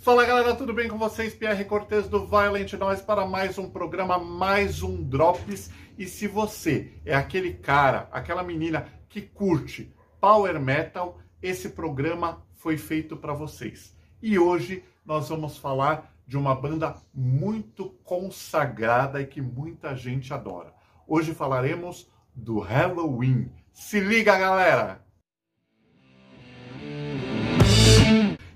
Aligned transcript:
Fala 0.00 0.24
galera, 0.24 0.54
tudo 0.54 0.72
bem 0.72 0.88
com 0.88 0.96
vocês? 0.96 1.34
Pierre 1.34 1.64
Cortes 1.64 2.06
do 2.06 2.24
Violent 2.24 2.72
Noise 2.74 3.02
para 3.02 3.26
mais 3.26 3.58
um 3.58 3.68
programa, 3.68 4.16
mais 4.16 4.80
um 4.80 5.02
Drops. 5.02 5.70
E 5.98 6.06
se 6.06 6.28
você 6.28 6.92
é 7.04 7.16
aquele 7.16 7.54
cara, 7.54 8.08
aquela 8.12 8.44
menina 8.44 8.86
que 9.08 9.20
curte 9.20 9.92
Power 10.20 10.60
Metal, 10.60 11.18
esse 11.42 11.70
programa 11.70 12.46
foi 12.54 12.78
feito 12.78 13.16
para 13.16 13.34
vocês. 13.34 13.92
E 14.22 14.38
hoje 14.38 14.84
nós 15.04 15.28
vamos 15.28 15.58
falar 15.58 16.14
de 16.28 16.38
uma 16.38 16.54
banda 16.54 16.94
muito 17.12 17.90
consagrada 18.04 19.20
e 19.20 19.26
que 19.26 19.42
muita 19.42 19.96
gente 19.96 20.32
adora. 20.32 20.72
Hoje 21.08 21.34
falaremos 21.34 22.08
do 22.32 22.60
Halloween. 22.60 23.50
Se 23.72 23.98
liga, 23.98 24.38
galera! 24.38 25.04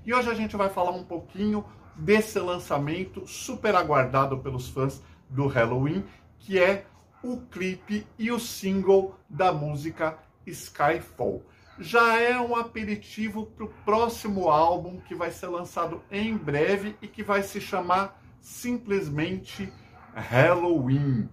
E 0.05 0.13
hoje 0.13 0.29
a 0.29 0.33
gente 0.33 0.57
vai 0.57 0.69
falar 0.69 0.91
um 0.91 1.03
pouquinho 1.03 1.63
desse 1.95 2.37
lançamento 2.37 3.25
super 3.25 3.73
aguardado 3.73 4.37
pelos 4.39 4.67
fãs 4.67 5.01
do 5.29 5.47
Halloween, 5.47 6.03
que 6.39 6.59
é 6.59 6.85
o 7.23 7.37
clipe 7.37 8.05
e 8.19 8.29
o 8.29 8.37
single 8.37 9.15
da 9.29 9.53
música 9.53 10.17
Skyfall. 10.45 11.45
Já 11.79 12.19
é 12.19 12.37
um 12.37 12.53
aperitivo 12.53 13.45
para 13.45 13.63
o 13.63 13.73
próximo 13.85 14.49
álbum 14.49 14.99
que 14.99 15.15
vai 15.15 15.31
ser 15.31 15.47
lançado 15.47 16.03
em 16.11 16.35
breve 16.35 16.97
e 17.01 17.07
que 17.07 17.23
vai 17.23 17.41
se 17.41 17.61
chamar 17.61 18.21
simplesmente 18.41 19.71
Halloween. 20.13 21.29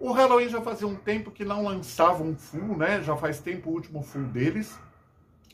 O 0.00 0.10
Halloween 0.10 0.48
já 0.48 0.60
fazia 0.60 0.88
um 0.88 0.96
tempo 0.96 1.30
que 1.30 1.44
não 1.44 1.62
lançava 1.62 2.24
um 2.24 2.36
full, 2.36 2.76
né? 2.76 3.00
Já 3.00 3.16
faz 3.16 3.38
tempo 3.38 3.70
o 3.70 3.74
último 3.74 4.02
full 4.02 4.24
deles. 4.24 4.76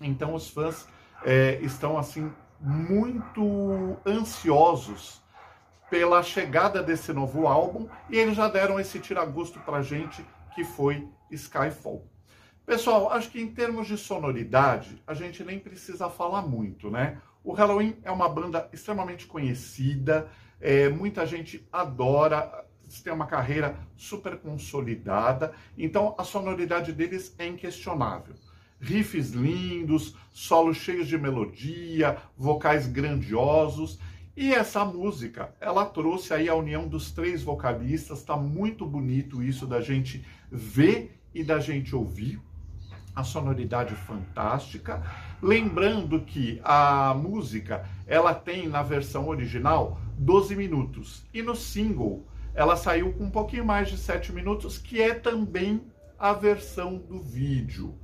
Então 0.00 0.34
os 0.34 0.48
fãs 0.48 0.88
é, 1.24 1.58
estão 1.62 1.96
assim 1.98 2.32
muito 2.64 3.98
ansiosos 4.06 5.22
pela 5.90 6.22
chegada 6.22 6.82
desse 6.82 7.12
novo 7.12 7.46
álbum 7.46 7.86
e 8.08 8.16
eles 8.16 8.34
já 8.34 8.48
deram 8.48 8.80
esse 8.80 8.98
tiragosto 8.98 9.60
pra 9.60 9.82
gente 9.82 10.24
que 10.54 10.64
foi 10.64 11.06
Skyfall. 11.30 12.08
Pessoal, 12.64 13.12
acho 13.12 13.30
que 13.30 13.38
em 13.38 13.52
termos 13.52 13.86
de 13.86 13.98
sonoridade, 13.98 15.02
a 15.06 15.12
gente 15.12 15.44
nem 15.44 15.58
precisa 15.58 16.08
falar 16.08 16.40
muito, 16.40 16.90
né? 16.90 17.20
O 17.42 17.52
Halloween 17.52 17.98
é 18.02 18.10
uma 18.10 18.28
banda 18.28 18.66
extremamente 18.72 19.26
conhecida, 19.26 20.26
é, 20.58 20.88
muita 20.88 21.26
gente 21.26 21.68
adora, 21.70 22.64
tem 23.02 23.12
uma 23.12 23.26
carreira 23.26 23.76
super 23.94 24.38
consolidada, 24.38 25.52
então 25.76 26.14
a 26.16 26.24
sonoridade 26.24 26.92
deles 26.92 27.34
é 27.38 27.46
inquestionável 27.46 28.34
riffs 28.80 29.30
lindos, 29.30 30.14
solos 30.32 30.76
cheios 30.76 31.08
de 31.08 31.16
melodia, 31.18 32.16
vocais 32.36 32.86
grandiosos. 32.86 33.98
E 34.36 34.52
essa 34.52 34.84
música, 34.84 35.54
ela 35.60 35.86
trouxe 35.86 36.34
aí 36.34 36.48
a 36.48 36.54
união 36.54 36.88
dos 36.88 37.12
três 37.12 37.42
vocalistas, 37.42 38.24
tá 38.24 38.36
muito 38.36 38.84
bonito 38.84 39.42
isso 39.42 39.66
da 39.66 39.80
gente 39.80 40.24
ver 40.50 41.20
e 41.34 41.44
da 41.44 41.60
gente 41.60 41.94
ouvir. 41.94 42.40
A 43.14 43.22
sonoridade 43.22 43.94
fantástica. 43.94 45.00
Lembrando 45.40 46.20
que 46.22 46.60
a 46.64 47.14
música, 47.14 47.88
ela 48.08 48.34
tem 48.34 48.68
na 48.68 48.82
versão 48.82 49.28
original 49.28 50.00
12 50.18 50.56
minutos 50.56 51.24
e 51.32 51.40
no 51.40 51.54
single 51.54 52.26
ela 52.54 52.76
saiu 52.76 53.12
com 53.12 53.24
um 53.24 53.30
pouquinho 53.30 53.64
mais 53.64 53.88
de 53.88 53.98
7 53.98 54.32
minutos, 54.32 54.78
que 54.78 55.02
é 55.02 55.12
também 55.12 55.82
a 56.18 56.32
versão 56.32 56.96
do 56.96 57.20
vídeo. 57.20 57.98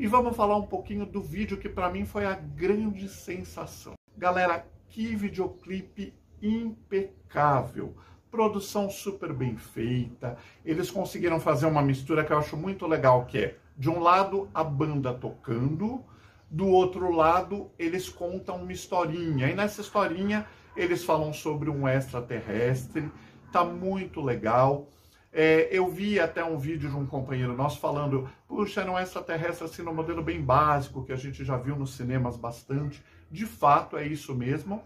E 0.00 0.06
vamos 0.06 0.34
falar 0.34 0.56
um 0.56 0.64
pouquinho 0.64 1.04
do 1.04 1.20
vídeo 1.20 1.58
que 1.58 1.68
para 1.68 1.90
mim 1.90 2.06
foi 2.06 2.24
a 2.24 2.32
grande 2.32 3.06
sensação. 3.06 3.92
Galera, 4.16 4.66
que 4.88 5.14
videoclipe 5.14 6.14
impecável. 6.40 7.94
Produção 8.30 8.88
super 8.88 9.30
bem 9.34 9.58
feita. 9.58 10.38
Eles 10.64 10.90
conseguiram 10.90 11.38
fazer 11.38 11.66
uma 11.66 11.82
mistura 11.82 12.24
que 12.24 12.32
eu 12.32 12.38
acho 12.38 12.56
muito 12.56 12.86
legal, 12.86 13.26
que 13.26 13.36
é 13.36 13.58
de 13.76 13.90
um 13.90 14.00
lado 14.00 14.48
a 14.54 14.64
banda 14.64 15.12
tocando, 15.12 16.02
do 16.50 16.66
outro 16.66 17.14
lado 17.14 17.70
eles 17.78 18.08
contam 18.08 18.56
uma 18.56 18.72
historinha. 18.72 19.50
E 19.50 19.54
nessa 19.54 19.82
historinha 19.82 20.46
eles 20.74 21.04
falam 21.04 21.30
sobre 21.30 21.68
um 21.68 21.86
extraterrestre. 21.86 23.12
Tá 23.52 23.62
muito 23.62 24.22
legal. 24.22 24.88
É, 25.32 25.68
eu 25.70 25.88
vi 25.88 26.18
até 26.18 26.44
um 26.44 26.58
vídeo 26.58 26.90
de 26.90 26.96
um 26.96 27.06
companheiro 27.06 27.56
nosso 27.56 27.78
falando, 27.78 28.28
puxa, 28.48 28.84
não 28.84 28.98
é 28.98 29.02
extraterrestre 29.04 29.64
assim 29.64 29.82
no 29.82 29.94
modelo 29.94 30.22
bem 30.22 30.42
básico, 30.42 31.04
que 31.04 31.12
a 31.12 31.16
gente 31.16 31.44
já 31.44 31.56
viu 31.56 31.76
nos 31.76 31.94
cinemas 31.94 32.36
bastante. 32.36 33.02
De 33.30 33.46
fato, 33.46 33.96
é 33.96 34.04
isso 34.06 34.34
mesmo, 34.34 34.82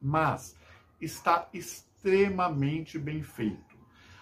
mas 0.00 0.54
está 1.00 1.48
extremamente 1.52 2.98
bem 2.98 3.22
feito. 3.22 3.74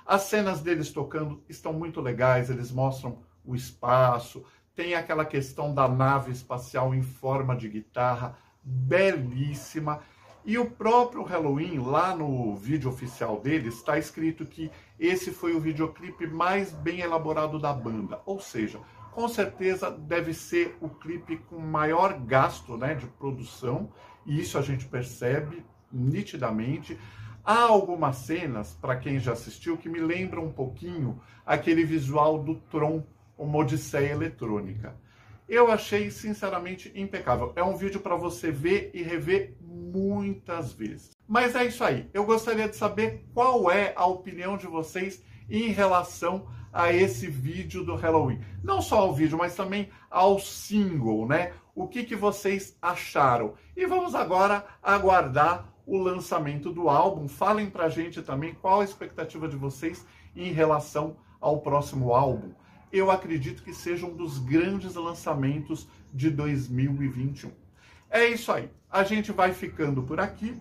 As 0.06 0.22
cenas 0.22 0.60
deles 0.60 0.92
tocando 0.92 1.42
estão 1.48 1.72
muito 1.72 2.00
legais, 2.00 2.50
eles 2.50 2.70
mostram 2.70 3.19
o 3.44 3.54
espaço, 3.54 4.44
tem 4.74 4.94
aquela 4.94 5.24
questão 5.24 5.74
da 5.74 5.88
nave 5.88 6.30
espacial 6.30 6.94
em 6.94 7.03
forma 7.03 7.56
de 7.56 7.69
guitarra, 7.69 8.36
belíssima. 8.62 10.00
E 10.44 10.58
o 10.58 10.69
próprio 10.69 11.22
Halloween, 11.22 11.78
lá 11.78 12.16
no 12.16 12.56
vídeo 12.56 12.91
oficial 12.91 13.41
deles, 13.41 13.76
está 13.76 13.97
escrito 13.97 14.44
que 14.44 14.72
esse 14.98 15.30
foi 15.30 15.54
o 15.54 15.60
videoclipe 15.60 16.26
mais 16.26 16.72
bem 16.72 17.00
elaborado 17.00 17.60
da 17.60 17.72
banda. 17.72 18.20
Ou 18.26 18.41
seja, 18.41 18.80
com 19.12 19.28
certeza 19.28 19.88
deve 19.88 20.34
ser 20.34 20.76
o 20.80 20.88
clipe 20.88 21.36
com 21.36 21.58
maior 21.58 22.19
gasto 22.19 22.76
né, 22.76 22.94
de 22.94 23.06
produção, 23.06 23.92
e 24.26 24.41
isso 24.41 24.58
a 24.58 24.62
gente 24.62 24.86
percebe 24.86 25.64
nitidamente. 25.92 26.98
Há 27.44 27.60
algumas 27.62 28.16
cenas, 28.16 28.76
para 28.80 28.97
quem 28.97 29.20
já 29.20 29.32
assistiu, 29.32 29.76
que 29.76 29.88
me 29.88 30.00
lembram 30.00 30.47
um 30.47 30.53
pouquinho 30.53 31.20
aquele 31.47 31.84
visual 31.84 32.42
do 32.42 32.56
Tron, 32.56 33.04
uma 33.38 33.59
Odisseia 33.59 34.12
Eletrônica. 34.12 34.97
Eu 35.52 35.70
achei 35.70 36.10
sinceramente 36.10 36.90
impecável. 36.94 37.52
É 37.54 37.62
um 37.62 37.76
vídeo 37.76 38.00
para 38.00 38.16
você 38.16 38.50
ver 38.50 38.90
e 38.94 39.02
rever 39.02 39.54
muitas 39.60 40.72
vezes. 40.72 41.10
Mas 41.28 41.54
é 41.54 41.66
isso 41.66 41.84
aí. 41.84 42.08
Eu 42.14 42.24
gostaria 42.24 42.66
de 42.66 42.74
saber 42.74 43.26
qual 43.34 43.70
é 43.70 43.92
a 43.94 44.06
opinião 44.06 44.56
de 44.56 44.66
vocês 44.66 45.22
em 45.50 45.68
relação 45.68 46.48
a 46.72 46.91
esse 46.91 47.26
vídeo 47.26 47.84
do 47.84 47.94
Halloween. 47.96 48.41
Não 48.64 48.80
só 48.80 49.00
ao 49.00 49.12
vídeo, 49.12 49.36
mas 49.36 49.54
também 49.54 49.91
ao 50.10 50.38
single, 50.38 51.28
né? 51.28 51.52
O 51.74 51.86
que, 51.86 52.02
que 52.02 52.16
vocês 52.16 52.74
acharam? 52.80 53.52
E 53.76 53.84
vamos 53.84 54.14
agora 54.14 54.64
aguardar 54.82 55.70
o 55.84 55.98
lançamento 55.98 56.72
do 56.72 56.88
álbum. 56.88 57.28
Falem 57.28 57.68
pra 57.68 57.91
gente 57.91 58.22
também 58.22 58.54
qual 58.54 58.80
a 58.80 58.84
expectativa 58.84 59.46
de 59.46 59.56
vocês 59.56 60.06
em 60.34 60.50
relação 60.50 61.14
ao 61.38 61.60
próximo 61.60 62.14
álbum 62.14 62.54
eu 62.92 63.10
acredito 63.10 63.62
que 63.62 63.72
seja 63.72 64.06
um 64.06 64.14
dos 64.14 64.38
grandes 64.38 64.94
lançamentos 64.94 65.88
de 66.12 66.30
2021. 66.30 67.50
É 68.10 68.26
isso 68.26 68.53
aí. 68.53 68.70
A 68.91 69.03
gente 69.03 69.32
vai 69.32 69.53
ficando 69.53 70.03
por 70.03 70.20
aqui. 70.20 70.60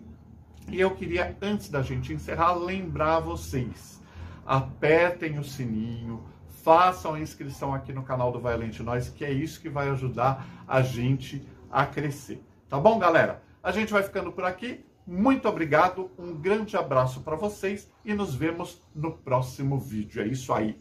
E 0.70 0.80
eu 0.80 0.92
queria, 0.92 1.36
antes 1.42 1.70
da 1.70 1.82
gente 1.82 2.14
encerrar, 2.14 2.54
lembrar 2.54 3.20
vocês: 3.20 4.02
apertem 4.46 5.38
o 5.38 5.44
sininho, 5.44 6.24
façam 6.64 7.16
a 7.16 7.20
inscrição 7.20 7.74
aqui 7.74 7.92
no 7.92 8.04
canal 8.04 8.32
do 8.32 8.40
Violent 8.40 8.80
Noise, 8.80 9.12
que 9.12 9.26
é 9.26 9.32
isso 9.32 9.60
que 9.60 9.70
vai 9.70 9.90
ajudar 9.90 10.64
a 10.68 10.82
gente 10.82 11.46
a 11.70 11.86
crescer. 11.86 12.42
Tá 12.70 12.80
bom, 12.80 12.98
galera? 12.98 13.44
A 13.62 13.72
gente 13.72 13.92
vai 13.92 14.04
ficando 14.04 14.32
por 14.32 14.46
aqui. 14.46 14.86
Muito 15.06 15.50
obrigado, 15.50 16.12
um 16.18 16.34
grande 16.34 16.78
abraço 16.78 17.22
para 17.22 17.36
vocês 17.36 17.92
e 18.06 18.14
nos 18.14 18.36
vemos 18.36 18.82
no 18.96 19.12
próximo 19.12 19.80
vídeo. 19.80 20.22
É 20.22 20.28
isso 20.28 20.54
aí. 20.54 20.70